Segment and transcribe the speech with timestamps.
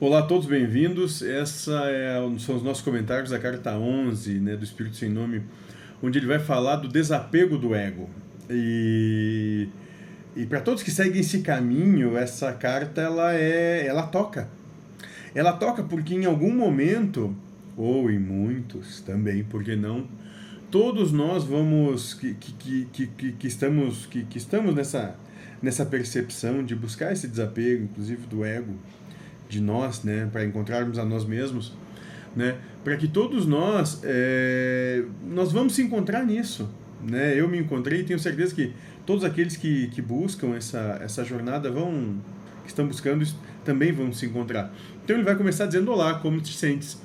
[0.00, 1.22] Olá a todos, bem-vindos.
[1.22, 5.42] Essa é, são os nossos comentários da carta 11, né, do Espírito Sem Nome,
[6.00, 8.08] onde ele vai falar do desapego do ego.
[8.48, 9.66] E,
[10.36, 14.48] e para todos que seguem esse caminho, essa carta ela é, ela toca.
[15.34, 17.34] Ela toca porque em algum momento,
[17.76, 20.06] ou em muitos também, porque não,
[20.70, 25.16] todos nós vamos que, que, que, que, que estamos que, que estamos nessa
[25.60, 28.76] nessa percepção de buscar esse desapego, inclusive do ego
[29.48, 31.72] de nós, né, para encontrarmos a nós mesmos,
[32.36, 36.68] né, para que todos nós é, nós vamos se encontrar nisso,
[37.02, 37.38] né?
[37.38, 38.72] Eu me encontrei e tenho certeza que
[39.06, 42.16] todos aqueles que, que buscam essa essa jornada vão
[42.64, 43.24] que estão buscando
[43.64, 44.72] também vão se encontrar.
[45.04, 46.98] Então ele vai começar dizendo olá, como te sentes?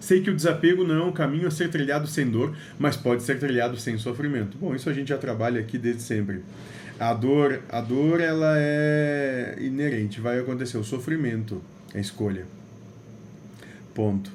[0.00, 3.22] Sei que o desapego não é um caminho a ser trilhado sem dor, mas pode
[3.22, 4.56] ser trilhado sem sofrimento.
[4.56, 6.42] Bom, isso a gente já trabalha aqui desde sempre.
[6.98, 11.62] A dor, a dor ela é inerente, vai acontecer o sofrimento
[11.94, 12.44] é escolha.
[13.94, 14.32] Ponto.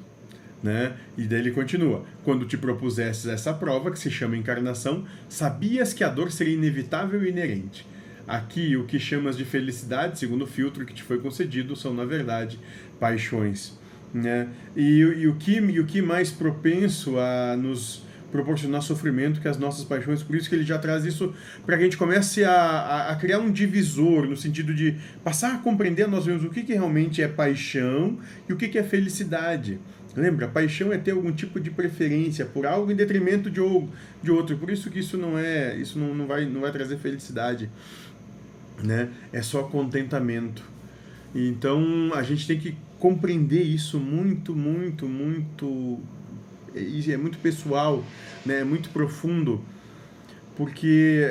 [0.61, 0.93] Né?
[1.17, 6.03] E daí ele continua: Quando te propusesses essa prova, que se chama encarnação, sabias que
[6.03, 7.85] a dor seria inevitável e inerente.
[8.25, 12.05] Aqui, o que chamas de felicidade, segundo o filtro que te foi concedido, são, na
[12.05, 12.57] verdade,
[12.97, 13.77] paixões.
[14.13, 14.47] Né?
[14.75, 19.59] E, e, o, que, e o que mais propenso a nos proporcionar sofrimento que as
[19.59, 20.23] nossas paixões.
[20.23, 23.37] Por isso que ele já traz isso para que a gente comece a, a, criar
[23.37, 27.27] um divisor no sentido de passar a compreender nós mesmos o que, que realmente é
[27.27, 28.17] paixão
[28.49, 29.79] e o que, que é felicidade.
[30.15, 33.61] Lembra, paixão é ter algum tipo de preferência por algo em detrimento de,
[34.23, 34.57] de outro.
[34.57, 37.69] Por isso que isso não é, isso não, não, vai, não vai trazer felicidade,
[38.83, 39.09] né?
[39.31, 40.63] É só contentamento.
[41.35, 45.99] Então a gente tem que compreender isso muito, muito, muito
[46.75, 48.03] é muito pessoal,
[48.45, 48.61] né?
[48.61, 49.61] é muito profundo,
[50.55, 51.21] porque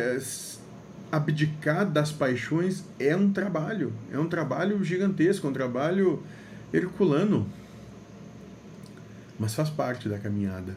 [1.10, 6.22] abdicar das paixões é um trabalho, é um trabalho gigantesco, é um trabalho
[6.72, 7.46] herculano,
[9.38, 10.76] mas faz parte da caminhada.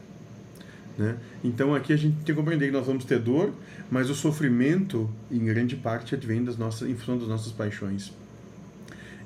[0.98, 1.18] Né?
[1.44, 3.54] Então aqui a gente tem que compreender que nós vamos ter dor,
[3.90, 8.12] mas o sofrimento, em grande parte, advém das nossas, em função das nossas paixões.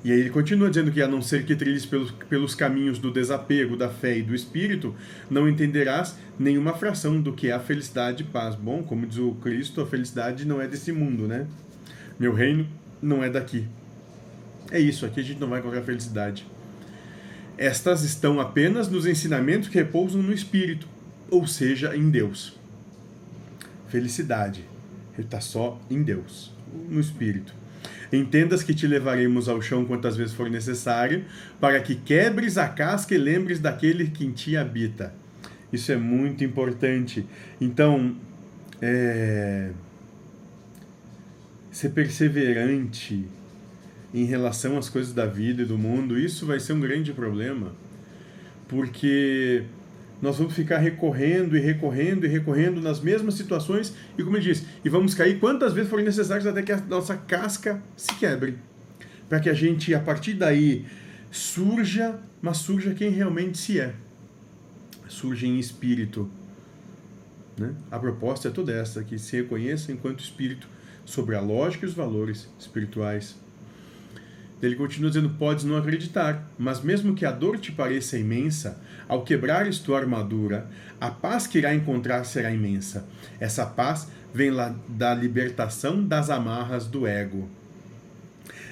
[0.02, 3.10] E aí ele continua dizendo que a não ser que trilhes pelos, pelos caminhos do
[3.10, 4.94] desapego, da fé e do espírito,
[5.28, 8.54] não entenderás nenhuma fração do que é a felicidade e paz.
[8.54, 11.46] Bom, como diz o Cristo, a felicidade não é desse mundo, né?
[12.18, 12.66] Meu reino
[13.02, 13.66] não é daqui.
[14.70, 16.46] É isso, aqui a gente não vai encontrar felicidade.
[17.58, 20.88] Estas estão apenas nos ensinamentos que repousam no espírito,
[21.30, 22.58] ou seja, em Deus.
[23.88, 24.64] Felicidade
[25.18, 26.54] está só em Deus,
[26.88, 27.54] no espírito.
[28.12, 31.24] Entendas que te levaremos ao chão quantas vezes for necessário,
[31.60, 35.14] para que quebres a casca e lembres daquele que em ti habita.
[35.72, 37.24] Isso é muito importante.
[37.60, 38.16] Então,
[38.82, 39.70] é...
[41.70, 43.24] ser perseverante
[44.12, 47.72] em relação às coisas da vida e do mundo, isso vai ser um grande problema.
[48.66, 49.64] Porque
[50.20, 54.66] nós vamos ficar recorrendo e recorrendo e recorrendo nas mesmas situações e, como ele disse,
[54.84, 58.58] e vamos cair quantas vezes forem necessárias até que a nossa casca se quebre.
[59.28, 60.84] Para que a gente, a partir daí,
[61.30, 63.94] surja, mas surja quem realmente se é.
[65.08, 66.28] Surja em espírito.
[67.56, 67.74] Né?
[67.90, 70.68] A proposta é toda essa, que se reconheça enquanto espírito
[71.04, 73.36] sobre a lógica e os valores espirituais.
[74.62, 79.24] Ele continua dizendo: Podes não acreditar, mas mesmo que a dor te pareça imensa, ao
[79.24, 80.66] quebrares tua armadura,
[81.00, 83.06] a paz que irá encontrar será imensa.
[83.38, 87.48] Essa paz vem lá da libertação das amarras do ego.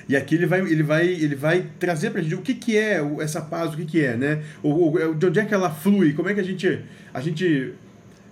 [0.09, 2.77] E aqui ele vai, ele vai, ele vai trazer para a gente o que, que
[2.79, 4.43] é essa paz, o que, que é, né?
[4.63, 6.81] O, de onde é que ela flui, como é que a gente,
[7.13, 7.75] a gente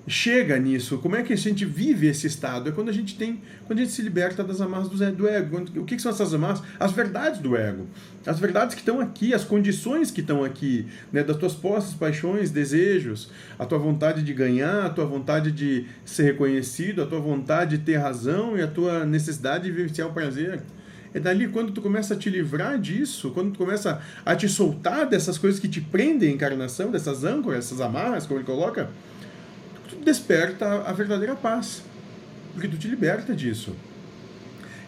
[0.07, 0.99] chega nisso?
[0.99, 2.69] Como é que a gente vive esse estado?
[2.69, 5.65] É quando a gente tem, quando a gente se liberta das amarras do ego.
[5.77, 6.63] O que, são essas amarras?
[6.79, 7.87] As verdades do ego.
[8.25, 12.51] As verdades que estão aqui, as condições que estão aqui, né, das tuas posses, paixões,
[12.51, 17.77] desejos, a tua vontade de ganhar, a tua vontade de ser reconhecido, a tua vontade
[17.79, 20.63] de ter razão e a tua necessidade de vivenciar o prazer.
[21.15, 25.09] É dali quando tu começa a te livrar disso, quando tu começa a te soltar
[25.09, 28.91] dessas coisas que te prendem a encarnação, dessas âncoras, essas amarras, como ele coloca,
[29.87, 31.83] tu desperta a verdadeira paz.
[32.53, 33.75] Porque tu te liberta disso.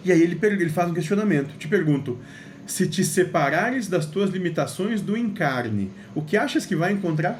[0.05, 1.57] E aí ele, ele faz um questionamento.
[1.59, 2.19] Te pergunto:
[2.67, 7.39] se te separares das tuas limitações do encarne, o que achas que vai encontrar?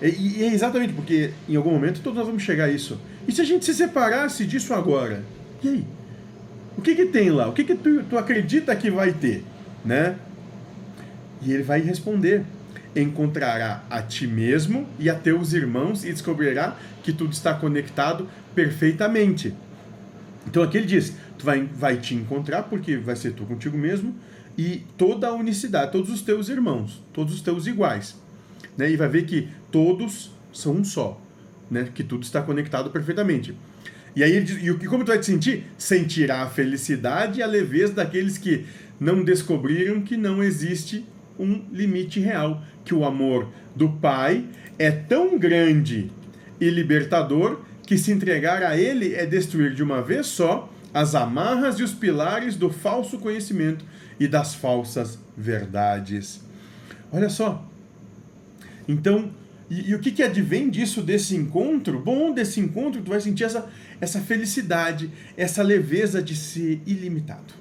[0.00, 3.00] E, e é exatamente porque em algum momento todos nós vamos chegar a isso.
[3.26, 5.22] E se a gente se separasse disso agora?
[5.62, 5.86] E aí?
[6.76, 7.48] O que que tem lá?
[7.48, 9.44] O que que tu, tu acredita que vai ter?
[9.84, 10.16] Né?
[11.40, 12.44] E ele vai responder
[12.94, 19.54] encontrará a ti mesmo e a teus irmãos e descobrirá que tudo está conectado perfeitamente.
[20.46, 24.14] Então aqui ele diz: tu vai, vai te encontrar porque vai ser tu contigo mesmo
[24.56, 28.16] e toda a unicidade, todos os teus irmãos, todos os teus iguais.
[28.76, 28.90] Né?
[28.90, 31.20] E vai ver que todos são um só,
[31.70, 31.88] né?
[31.94, 33.54] que tudo está conectado perfeitamente.
[34.14, 35.64] E aí, e como tu vai te sentir?
[35.78, 38.66] Sentirá a felicidade e a leveza daqueles que
[39.00, 41.06] não descobriram que não existe
[41.42, 44.44] um limite real, que o amor do Pai
[44.78, 46.10] é tão grande
[46.60, 51.78] e libertador que se entregar a ele é destruir de uma vez só as amarras
[51.78, 53.84] e os pilares do falso conhecimento
[54.20, 56.40] e das falsas verdades.
[57.10, 57.66] Olha só.
[58.86, 59.30] Então,
[59.70, 61.98] e, e, o que, que advém disso, desse encontro?
[61.98, 63.68] Bom, desse encontro, tu vai sentir essa,
[64.00, 67.54] essa felicidade, essa leveza de ser ilimitado.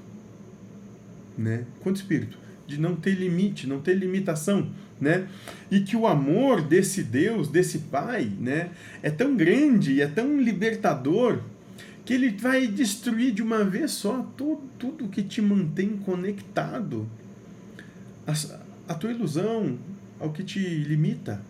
[1.37, 1.65] Né?
[1.81, 2.37] Quanto espírito?
[2.67, 4.69] De não ter limite, não ter limitação.
[4.99, 5.27] Né?
[5.69, 8.69] E que o amor desse Deus, desse Pai, né,
[9.01, 11.39] é tão grande, é tão libertador,
[12.05, 17.07] que ele vai destruir de uma vez só tudo, tudo que te mantém conectado.
[18.27, 18.33] A,
[18.91, 19.77] a tua ilusão,
[20.19, 21.41] ao que te limita.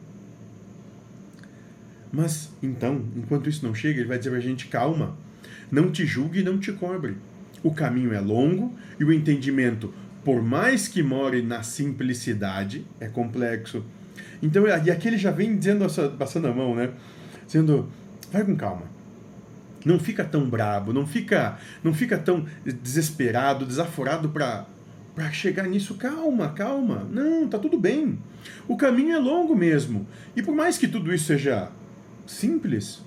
[2.11, 5.15] Mas, então, enquanto isso não chega, ele vai dizer pra gente: calma,
[5.71, 7.15] não te julgue e não te cobre.
[7.63, 9.93] O caminho é longo e o entendimento,
[10.23, 13.83] por mais que more na simplicidade, é complexo.
[14.41, 15.85] Então, e aqui ele já vem dizendo,
[16.17, 16.91] passando a mão, né?
[17.45, 17.89] Dizendo:
[18.31, 18.91] vai com calma
[19.85, 24.65] não fica tão brabo, não fica, não fica tão desesperado, desaforado para
[25.13, 25.95] para chegar nisso.
[25.95, 27.05] Calma, calma.
[27.11, 28.17] Não, tá tudo bem.
[28.65, 30.07] O caminho é longo mesmo.
[30.35, 31.69] E por mais que tudo isso seja
[32.25, 33.01] simples,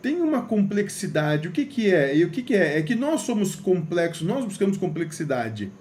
[0.00, 1.48] tem uma complexidade.
[1.48, 2.16] O que, que é?
[2.16, 2.78] E o que, que é?
[2.78, 5.72] É que nós somos complexos, nós buscamos complexidade.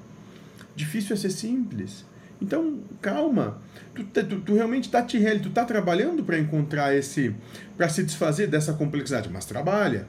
[0.75, 2.05] Difícil é ser simples.
[2.41, 3.61] Então, calma.
[3.95, 7.33] Tu, tu, tu realmente está te tu tá trabalhando para encontrar esse,
[7.77, 10.07] para se desfazer dessa complexidade, mas trabalha.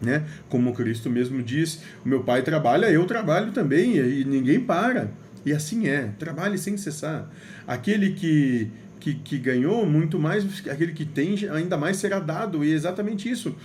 [0.00, 0.24] Né?
[0.48, 5.10] Como Cristo mesmo diz, o meu pai trabalha, eu trabalho também, e ninguém para.
[5.44, 7.30] E assim é, trabalhe sem cessar.
[7.66, 8.70] Aquele que,
[9.00, 13.28] que, que ganhou muito mais, aquele que tem ainda mais será dado, e é exatamente
[13.28, 13.56] isso.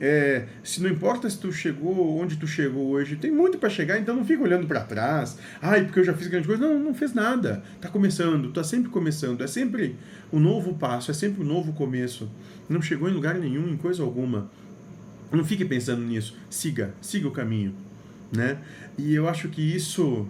[0.00, 3.98] É, se não importa se tu chegou onde tu chegou hoje, tem muito para chegar,
[3.98, 5.38] então não fica olhando para trás.
[5.62, 6.66] Ai, porque eu já fiz grande coisa.
[6.66, 7.62] Não, não fez nada.
[7.80, 9.42] Tá começando, tá sempre começando.
[9.42, 9.96] É sempre
[10.32, 12.30] um novo passo, é sempre um novo começo.
[12.68, 14.50] Não chegou em lugar nenhum, em coisa alguma.
[15.30, 16.36] Não fique pensando nisso.
[16.50, 17.74] Siga, siga o caminho,
[18.32, 18.58] né?
[18.96, 20.28] E eu acho que isso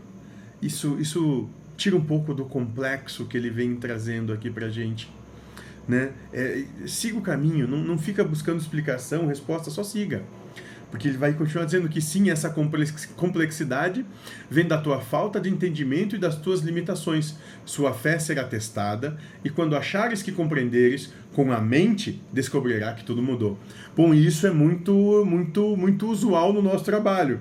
[0.61, 5.11] isso isso tira um pouco do complexo que ele vem trazendo aqui pra gente
[5.89, 6.13] né?
[6.33, 10.23] É, siga o caminho, não, não fica buscando explicação, resposta, só siga.
[10.91, 12.55] Porque ele vai continuar dizendo que sim, essa
[13.17, 14.07] complexidade
[14.49, 17.35] vem da tua falta de entendimento e das tuas limitações.
[17.65, 23.21] Sua fé será testada, e quando achares que compreenderes, com a mente descobrirá que tudo
[23.21, 23.59] mudou.
[23.97, 27.41] Bom, isso é muito, muito, muito usual no nosso trabalho.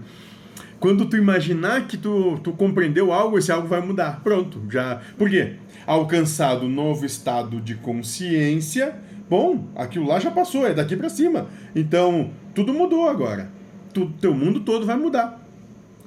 [0.83, 4.19] Quando tu imaginar que tu, tu compreendeu algo, esse algo vai mudar.
[4.21, 4.99] Pronto, já.
[5.17, 5.53] Por quê?
[5.87, 8.93] alcançado novo estado de consciência,
[9.29, 11.47] bom, aquilo lá já passou, é daqui para cima.
[11.73, 13.49] Então, tudo mudou agora.
[13.93, 15.41] Tu, teu mundo todo vai mudar.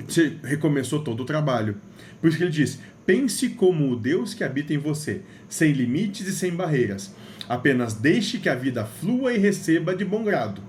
[0.06, 1.76] Você recomeçou todo o trabalho.
[2.20, 6.28] Por isso que ele diz: pense como o Deus que habita em você, sem limites
[6.28, 7.14] e sem barreiras.
[7.48, 10.60] Apenas deixe que a vida flua e receba de bom grado.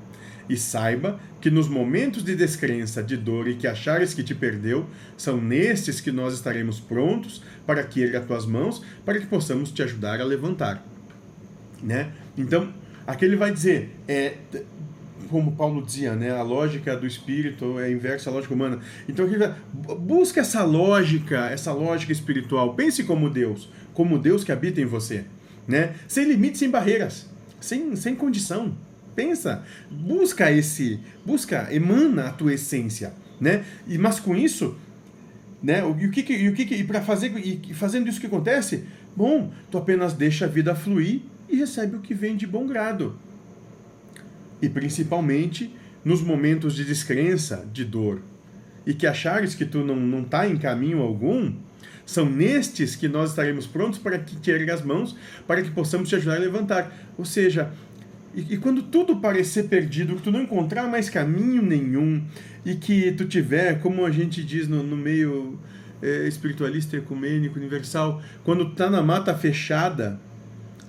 [0.50, 4.86] E saiba que nos momentos de descrença, de dor e que achares que te perdeu,
[5.18, 9.84] são nestes que nós estaremos prontos para que erga tuas mãos, para que possamos te
[9.84, 10.86] ajudar a levantar.
[11.84, 12.12] Né?
[12.38, 12.74] Então,
[13.06, 14.36] aqui ele vai dizer, é,
[15.30, 18.80] como Paulo dizia, né, a lógica do espírito é inversa à lógica humana.
[19.08, 19.54] Então, aqui vai,
[20.00, 22.74] busca essa lógica, essa lógica espiritual.
[22.74, 25.26] Pense como Deus, como Deus que habita em você,
[25.68, 25.96] né?
[26.08, 27.30] Sem limites, sem barreiras,
[27.60, 28.76] sem, sem condição.
[29.18, 33.66] Pensa, busca esse, busca, emana a tua essência, né?
[33.88, 34.78] E mas com isso,
[35.62, 35.80] né?
[35.80, 38.84] E o que, e o que, e para fazer e fazendo isso que acontece?
[39.16, 43.18] Bom, tu apenas deixa a vida fluir e recebe o que vem de bom grado.
[44.62, 48.22] E principalmente nos momentos de descrença, de dor,
[48.86, 51.56] e que achares que tu não não tá em caminho algum,
[52.06, 55.16] são nestes que nós estaremos prontos para que te ergue as mãos,
[55.48, 56.96] para que possamos te ajudar a levantar.
[57.18, 57.74] Ou seja,
[58.38, 62.24] e, e, quando tudo parecer perdido, que tu não encontrar mais caminho nenhum,
[62.64, 65.60] e que tu tiver, como a gente diz no, no meio
[66.04, 70.20] é, espiritualista, ecumênico, universal, quando tu tá na mata fechada,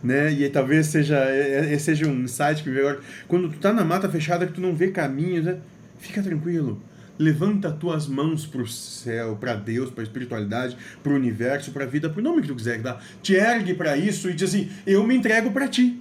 [0.03, 0.31] né?
[0.31, 3.01] E talvez seja, é, é, seja um insight que eu agora.
[3.27, 5.59] Quando tu tá na mata fechada, que tu não vê caminho, né?
[5.99, 6.81] fica tranquilo.
[7.19, 11.87] Levanta tuas mãos para o céu, para Deus, para espiritualidade, para o universo, para a
[11.87, 13.03] vida, para o nome que tu quiser dar.
[13.23, 16.01] Te ergue para isso e diz assim: Eu me entrego para ti.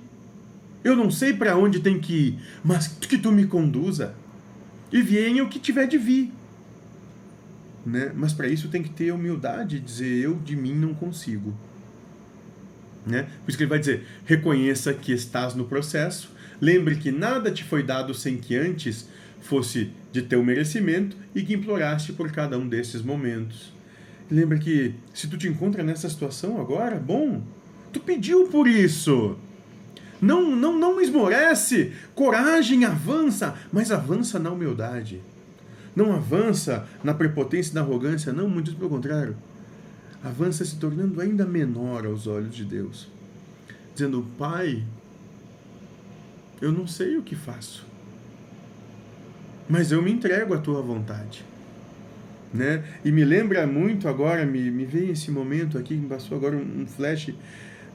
[0.87, 4.15] Eu não sei para onde tem que ir, mas que tu me conduza.
[4.89, 6.31] E venha o que tiver de vir.
[7.85, 8.13] né?
[8.15, 11.53] Mas para isso tem que ter humildade, dizer eu de mim não consigo.
[13.05, 13.23] Né?
[13.43, 17.65] Por isso que ele vai dizer: reconheça que estás no processo, lembre que nada te
[17.65, 19.09] foi dado sem que antes
[19.41, 23.73] fosse de teu merecimento e que imploraste por cada um desses momentos.
[24.31, 27.43] Lembra que se tu te encontra nessa situação agora, bom,
[27.91, 29.37] tu pediu por isso.
[30.21, 35.21] Não, não, não esmorece, coragem, avança, mas avança na humildade.
[35.95, 39.35] Não avança na prepotência e na arrogância, não, muito pelo contrário.
[40.23, 43.07] Avança se tornando ainda menor aos olhos de Deus.
[43.93, 44.83] Dizendo, Pai,
[46.61, 47.85] eu não sei o que faço,
[49.69, 51.45] mas eu me entrego à tua vontade.
[52.53, 52.83] Né?
[53.03, 56.81] E me lembra muito agora, me, me veio esse momento aqui, me passou agora um,
[56.81, 57.33] um flash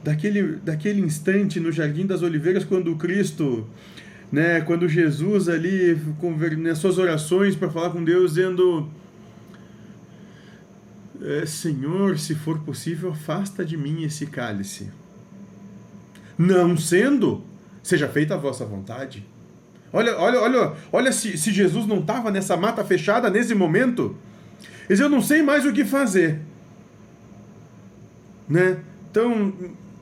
[0.03, 3.67] daquele, daquele instante no Jardim das Oliveiras, quando Cristo
[4.33, 5.95] né, quando Jesus ali,
[6.57, 8.89] nas suas orações para falar com Deus, dizendo:
[11.21, 14.89] é, Senhor, se for possível, afasta de mim esse cálice.
[16.39, 17.45] Não sendo,
[17.83, 19.23] seja feita a vossa vontade.
[19.93, 24.17] Olha, olha, olha, olha se, se Jesus não estava nessa mata fechada nesse momento.
[24.89, 26.41] Ele eu não sei mais o que fazer.
[28.49, 28.79] Né?
[29.11, 29.53] Então,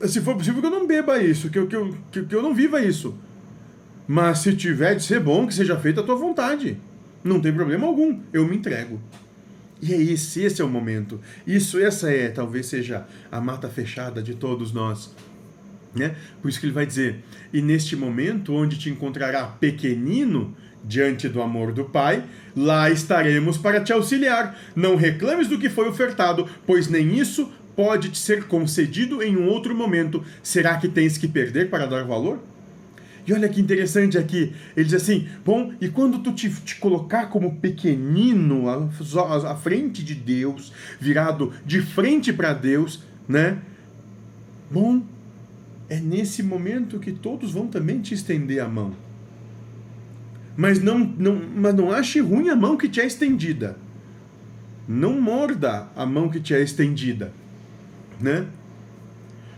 [0.07, 2.53] se for possível que eu não beba isso, que eu, que eu, que eu não
[2.53, 3.15] viva isso.
[4.07, 6.77] Mas se tiver de ser bom, que seja feita a tua vontade.
[7.23, 8.99] Não tem problema algum, eu me entrego.
[9.81, 11.19] E é esse, esse é o momento.
[11.45, 15.15] Isso, essa é, talvez seja a mata fechada de todos nós.
[15.93, 16.15] Né?
[16.41, 21.41] Por isso que ele vai dizer: E neste momento, onde te encontrará pequenino diante do
[21.41, 22.23] amor do Pai,
[22.55, 24.57] lá estaremos para te auxiliar.
[24.75, 29.47] Não reclames do que foi ofertado, pois nem isso pode te ser concedido em um
[29.47, 30.23] outro momento.
[30.43, 32.39] Será que tens que perder para dar valor?
[33.25, 37.27] E olha que interessante aqui, ele diz assim: bom, e quando tu te, te colocar
[37.27, 43.59] como pequenino à, à frente de Deus, virado de frente para Deus, né?
[44.69, 45.03] Bom,
[45.87, 48.93] é nesse momento que todos vão também te estender a mão.
[50.55, 53.77] Mas não, não, mas não ache ruim a mão que te é estendida.
[54.87, 57.31] Não morda a mão que te é estendida,
[58.21, 58.47] né?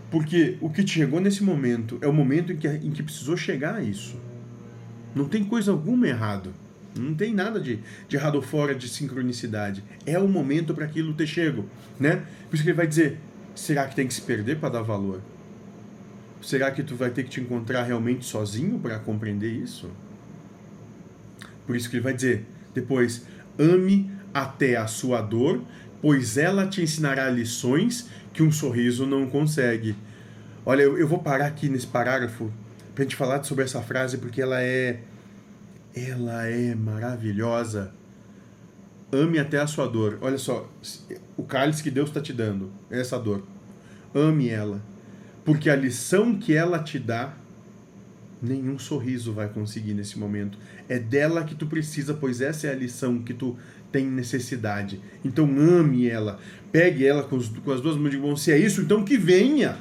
[0.10, 3.36] Porque o que te chegou nesse momento é o momento em que, em que precisou
[3.36, 4.16] chegar a isso.
[5.16, 6.54] Não tem coisa alguma errado.
[6.96, 9.84] Não tem nada de, de errado fora de sincronicidade.
[10.06, 11.66] É o momento para aquilo ter chego.
[12.00, 12.24] Né?
[12.48, 13.20] Por isso que ele vai dizer:
[13.56, 15.20] será que tem que se perder para dar valor?
[16.42, 19.90] Será que tu vai ter que te encontrar realmente sozinho para compreender isso?
[21.66, 23.26] Por isso que ele vai dizer depois:
[23.58, 25.64] ame até a sua dor,
[26.04, 29.96] pois ela te ensinará lições que um sorriso não consegue.
[30.66, 32.52] Olha, eu, vou parar aqui nesse parágrafo
[32.94, 35.00] para gente falar sobre essa frase porque ela é
[35.96, 37.94] ela é maravilhosa.
[39.14, 40.18] Ame até a sua dor.
[40.20, 40.70] Olha só,
[41.38, 43.42] o cálice que Deus está te dando é essa dor.
[44.14, 44.82] Ame ela,
[45.46, 47.34] porque a lição que ela te dá,
[48.44, 50.58] nenhum sorriso vai conseguir nesse momento.
[50.90, 53.58] É dela que tu precisa, pois essa é a lição que tu
[53.92, 55.00] tem necessidade.
[55.24, 56.40] Então ame ela,
[56.72, 58.36] pegue ela com, os, com as duas mãos de mão.
[58.36, 59.78] Se é isso, então que venha.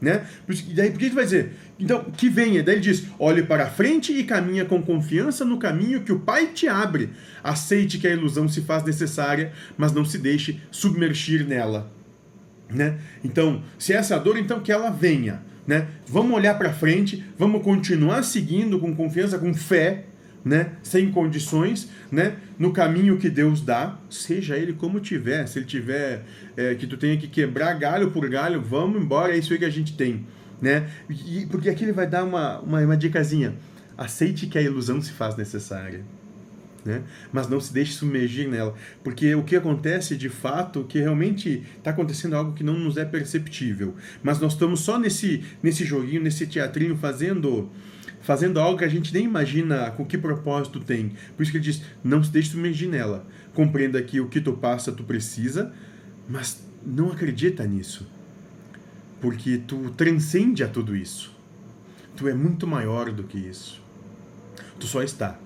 [0.00, 0.26] Né?
[0.48, 1.52] E daí, por que ele vai dizer?
[1.78, 2.60] Então, que venha.
[2.60, 6.48] Daí ele diz: olhe para frente e caminha com confiança no caminho que o Pai
[6.48, 7.10] te abre.
[7.44, 11.88] Aceite que a ilusão se faz necessária, mas não se deixe submergir nela.
[12.68, 12.98] Né?
[13.22, 15.51] Então, se essa é a dor, então que ela venha.
[15.66, 15.86] Né?
[16.06, 20.04] Vamos olhar para frente, vamos continuar seguindo com confiança, com fé,
[20.44, 25.66] né, sem condições, né, no caminho que Deus dá, seja ele como tiver, se ele
[25.66, 26.24] tiver
[26.56, 29.64] é, que tu tenha que quebrar galho por galho, vamos embora, é isso aí que
[29.64, 30.26] a gente tem,
[30.60, 33.54] né, e, porque aqui ele vai dar uma, uma, uma dicasinha,
[33.96, 36.00] aceite que a ilusão se faz necessária,
[36.84, 37.02] né?
[37.32, 41.90] Mas não se deixe submergir nela, porque o que acontece de fato, que realmente está
[41.90, 46.46] acontecendo algo que não nos é perceptível, mas nós estamos só nesse nesse joguinho, nesse
[46.46, 47.70] teatrinho fazendo
[48.20, 51.12] fazendo algo que a gente nem imagina com que propósito tem.
[51.36, 53.26] Por isso que ele diz: não se deixe submergir nela.
[53.52, 55.72] Compreenda que o que tu passa, tu precisa,
[56.28, 58.06] mas não acredita nisso.
[59.20, 61.32] Porque tu transcende a tudo isso.
[62.16, 63.80] Tu é muito maior do que isso.
[64.78, 65.38] Tu só está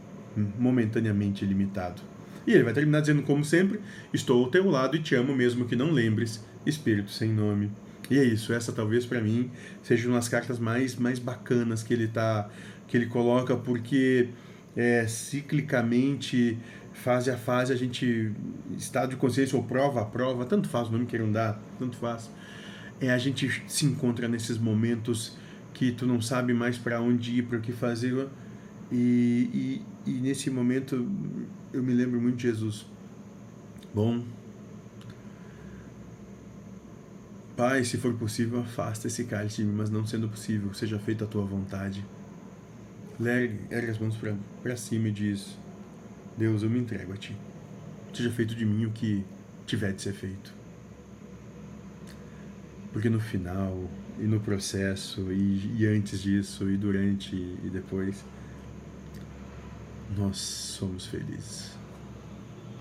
[0.59, 2.03] momentaneamente limitado.
[2.47, 3.81] E ele vai terminar dizendo, como sempre:
[4.13, 7.71] Estou ao teu lado e te amo, mesmo que não lembres, Espírito sem nome.
[8.09, 9.51] E é isso, essa talvez para mim
[9.83, 12.49] seja uma das cartas mais, mais bacanas que ele tá
[12.87, 14.29] que ele coloca, porque
[14.77, 16.59] é, ciclicamente,
[16.93, 18.33] fase a fase, a gente,
[18.77, 22.31] estado de consciência ou prova a prova, tanto faz o nome queiram dar, tanto faz,
[23.01, 25.37] é, a gente se encontra nesses momentos
[25.75, 28.29] que tu não sabe mais para onde ir, para o que fazer,
[28.91, 31.07] e, e, e nesse momento
[31.73, 32.87] eu me lembro muito de Jesus.
[33.95, 34.23] Bom,
[37.57, 41.25] Pai, se for possível, afasta esse cálice de mim, mas não sendo possível, seja feita
[41.25, 42.05] a tua vontade.
[43.19, 44.15] Lergue, ergue as mãos
[44.63, 45.57] para cima e diz:
[46.37, 47.35] Deus, eu me entrego a ti.
[48.13, 49.25] Seja feito de mim o que
[49.67, 50.53] tiver de ser feito.
[52.93, 58.23] Porque no final, e no processo, e, e antes disso, e durante, e depois,
[60.17, 61.77] nós somos felizes.